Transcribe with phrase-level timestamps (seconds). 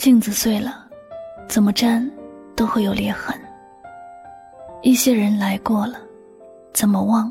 [0.00, 0.86] 镜子碎了，
[1.46, 2.10] 怎么粘
[2.56, 3.38] 都会有裂痕。
[4.80, 5.98] 一些人来过了，
[6.72, 7.30] 怎么忘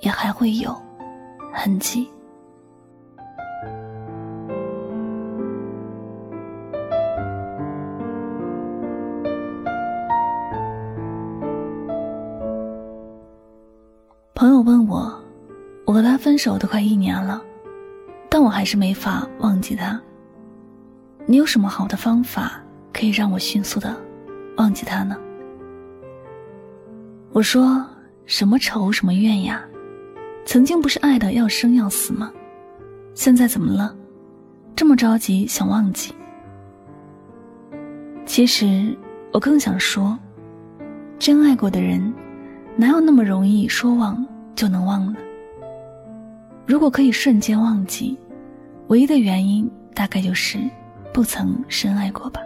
[0.00, 0.74] 也还会有
[1.52, 2.08] 痕迹。
[14.34, 15.22] 朋友问我，
[15.84, 17.42] 我和他分手都快一年了，
[18.30, 20.00] 但我还是没法忘记他。
[21.26, 22.60] 你有什么好的方法
[22.92, 23.96] 可以让我迅速的
[24.58, 25.16] 忘记他呢？
[27.32, 27.84] 我说
[28.26, 29.64] 什么仇什么怨呀？
[30.44, 32.30] 曾经不是爱的要生要死吗？
[33.14, 33.96] 现在怎么了？
[34.76, 36.12] 这么着急想忘记？
[38.26, 38.94] 其实
[39.32, 40.18] 我更想说，
[41.18, 42.12] 真爱过的人，
[42.76, 44.22] 哪有那么容易说忘
[44.54, 45.18] 就能忘呢？
[46.66, 48.18] 如果可以瞬间忘记，
[48.88, 50.58] 唯一的原因大概就是。
[51.14, 52.40] 不曾深爱过吧？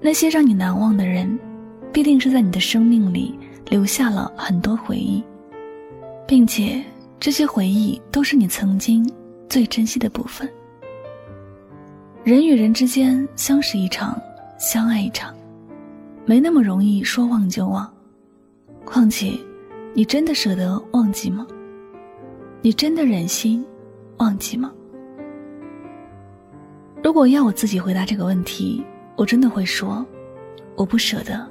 [0.00, 1.38] 那些让你难忘的人，
[1.92, 3.38] 必定是在你的生命里
[3.68, 5.22] 留下了很多回忆，
[6.26, 6.82] 并且
[7.20, 9.06] 这些回忆都是你曾经
[9.46, 10.50] 最珍惜的部分。
[12.24, 14.18] 人与人之间相识一场，
[14.58, 15.34] 相爱一场，
[16.24, 17.92] 没那么容易说忘就忘。
[18.86, 19.38] 况且，
[19.92, 21.46] 你真的舍得忘记吗？
[22.62, 23.62] 你真的忍心
[24.16, 24.72] 忘记吗？
[27.02, 28.84] 如果要我自己回答这个问题，
[29.16, 30.06] 我真的会说，
[30.76, 31.44] 我不舍得，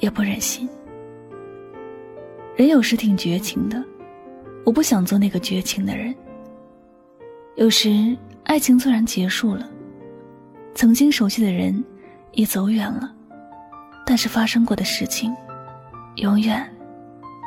[0.00, 0.68] 也不忍心。
[2.54, 3.82] 人有时挺绝情的，
[4.66, 6.14] 我不想做那个绝情的人。
[7.56, 9.66] 有时爱情虽然结束了，
[10.74, 11.82] 曾经熟悉的人
[12.32, 13.10] 也走远了，
[14.04, 15.34] 但是发生过的事情，
[16.16, 16.70] 永远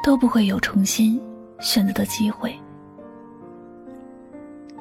[0.04, 1.22] 都不会有重新
[1.60, 2.54] 选择的机会。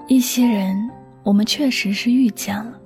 [0.08, 0.90] 一些人。
[1.24, 2.78] 我们确实是遇见了，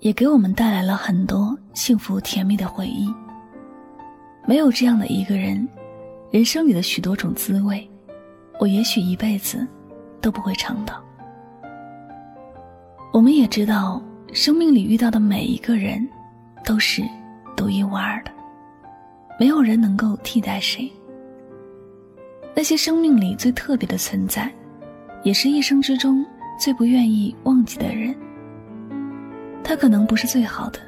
[0.00, 3.12] 也给我们带来了很多幸福甜蜜的回忆。
[4.46, 5.68] 没有这样的一个人，
[6.30, 7.88] 人生里的许多种滋味，
[8.60, 9.66] 我也许一辈子
[10.20, 11.02] 都不会尝到。
[13.12, 14.00] 我们也知道，
[14.32, 16.08] 生命里遇到的每一个人，
[16.64, 17.02] 都是
[17.56, 18.30] 独一无二的，
[19.38, 20.90] 没有人能够替代谁。
[22.54, 24.50] 那些生命里最特别的存在，
[25.24, 26.24] 也是一生之中。
[26.58, 28.14] 最不愿意忘记的人，
[29.62, 30.80] 他可能不是最好的，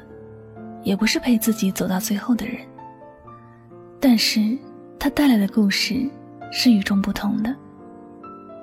[0.83, 2.57] 也不是陪自己走到最后的人，
[3.99, 4.57] 但是
[4.99, 6.09] 他带来的故事
[6.51, 7.55] 是与众不同的。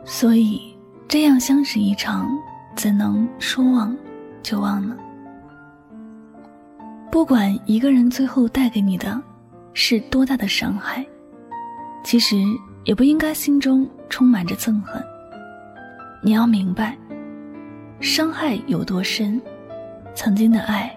[0.05, 0.61] 所以，
[1.09, 2.29] 这样相识一场，
[2.77, 3.97] 怎能说忘
[4.43, 4.97] 就忘呢？
[7.11, 9.21] 不管一个人最后带给你的
[9.73, 11.05] 是多大的伤害，
[12.05, 12.37] 其实
[12.85, 15.03] 也不应该心中充满着憎恨。
[16.21, 16.97] 你要明白，
[18.01, 19.41] 伤害有多深，
[20.15, 20.95] 曾经的爱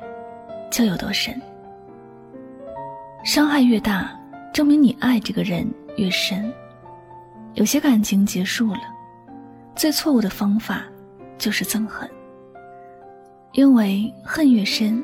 [0.71, 1.39] 就有多深。
[3.23, 4.11] 伤害越大，
[4.51, 6.51] 证明你爱这个人越深。
[7.53, 8.81] 有些感情结束了，
[9.75, 10.83] 最错误的方法
[11.37, 12.09] 就是憎恨，
[13.51, 15.03] 因为恨越深，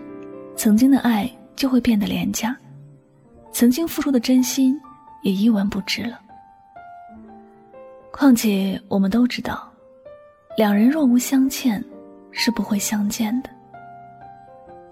[0.56, 2.58] 曾经的爱就会变得廉价，
[3.52, 4.80] 曾经付出的真心
[5.22, 6.20] 也一文不值了。
[8.12, 9.67] 况且我们都知道。
[10.58, 11.84] 两人若无相欠，
[12.32, 13.50] 是不会相见的。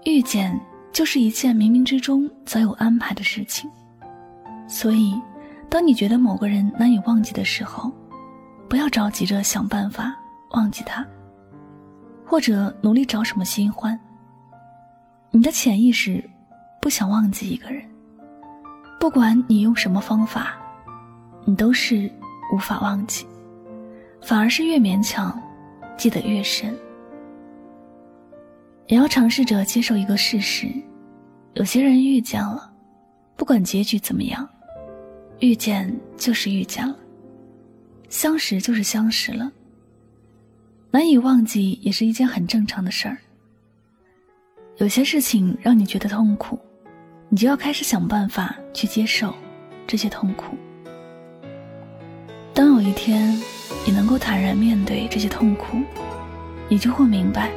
[0.04, 0.56] 遇见
[0.92, 3.68] 就是一件冥冥之中早有安排的事情，
[4.68, 5.20] 所以，
[5.68, 7.90] 当你觉得某个人难以忘记的时候，
[8.68, 10.14] 不要着急着想办法
[10.52, 11.04] 忘记他，
[12.24, 13.98] 或者努力找什么新欢。
[15.32, 16.22] 你的潜意识
[16.80, 17.82] 不想忘记一个人，
[19.00, 20.54] 不管你用什么方法，
[21.44, 22.08] 你都是
[22.52, 23.26] 无法忘记，
[24.22, 25.36] 反而是越勉强。
[25.96, 26.76] 记得越深，
[28.86, 30.68] 也要尝试着接受一个事实：
[31.54, 32.70] 有些人遇见了，
[33.36, 34.48] 不管结局怎么样，
[35.40, 36.96] 遇见就是遇见了，
[38.08, 39.50] 相识就是相识了。
[40.90, 43.18] 难以忘记也是一件很正常的事儿。
[44.78, 46.58] 有些事情让你觉得痛苦，
[47.30, 49.34] 你就要开始想办法去接受
[49.86, 50.56] 这些痛苦。
[52.56, 53.38] 当有一天
[53.84, 55.76] 你能够坦然面对这些痛苦，
[56.70, 57.50] 你就会明白，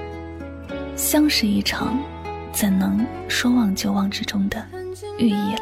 [0.93, 1.97] 相识一场，
[2.51, 2.99] 怎能
[3.29, 4.61] 说忘就忘之中的
[5.17, 5.59] 寓意了。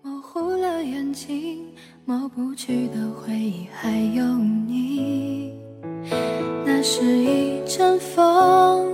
[0.00, 1.66] 模糊了眼睛，
[2.04, 5.52] 抹不去的回忆还有你。
[6.64, 8.86] 那是一阵风，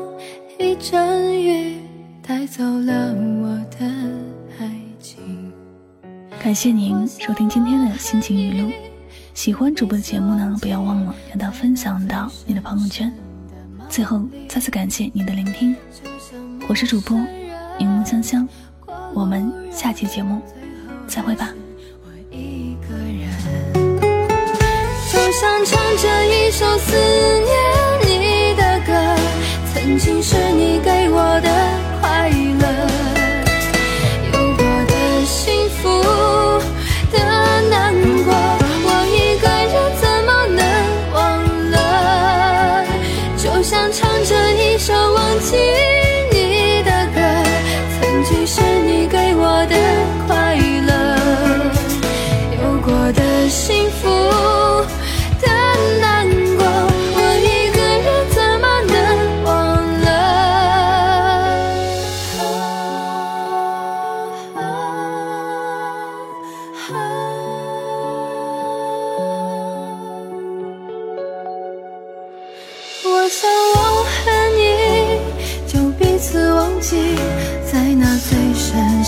[0.58, 1.78] 一阵雨，
[2.26, 3.48] 带走了我
[3.78, 4.27] 的。
[6.48, 8.72] 感谢您收听今天的心情语录。
[9.34, 13.12] 喜欢主播的节目呢，不要忘了让它分享到你的朋友圈。
[13.90, 15.76] 最后，再次感谢你的聆听，
[16.66, 17.18] 我是主播
[17.78, 18.48] 柠檬香香，
[19.12, 20.40] 我们下期节目
[21.06, 21.50] 再会吧。
[22.32, 22.38] 就
[25.30, 26.96] 像唱着一首思
[27.44, 27.54] 念
[28.06, 28.94] 你的歌，
[29.74, 31.37] 曾经是你给我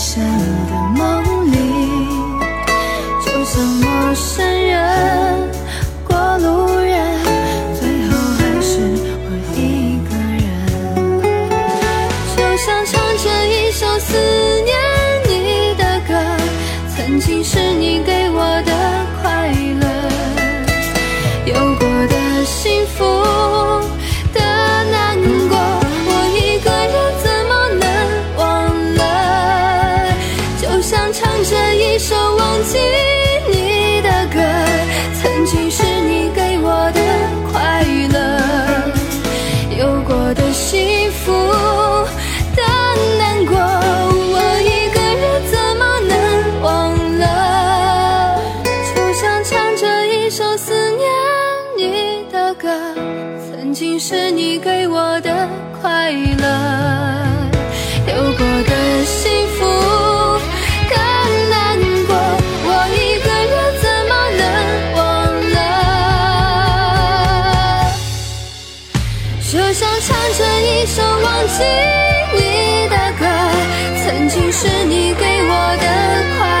[0.03, 1.55] 深的梦里
[3.23, 5.47] 就像陌生人
[6.03, 6.97] 过路人
[7.79, 8.71] 最后还是
[9.21, 10.11] 我一个
[10.41, 10.43] 人。
[12.35, 14.17] 就像唱着一首思
[14.63, 14.73] 念
[15.29, 15.29] 你
[15.77, 16.09] 的歌
[16.97, 18.71] 曾经是你给我的
[19.21, 19.49] 快
[19.81, 19.85] 乐。
[21.45, 23.03] 有过的幸福
[53.81, 55.49] 经是你给我的
[55.81, 56.45] 快乐。
[58.05, 59.65] 有过的幸福，
[60.87, 60.95] 更
[61.49, 62.13] 难过，
[62.63, 64.43] 我一个人怎么能
[64.93, 65.01] 忘
[65.55, 65.57] 了？
[69.51, 70.07] 就像唱
[70.37, 71.65] 着一首忘记
[72.35, 72.39] 你
[72.87, 73.25] 的歌，
[74.03, 75.85] 曾经是你给我的
[76.37, 76.39] 快